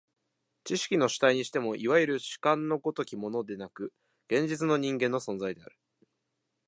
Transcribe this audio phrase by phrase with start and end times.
[0.63, 3.93] 知識の主体にしても、いわゆる主観の如きものでなく、
[4.31, 5.77] 現実の人間の存在である。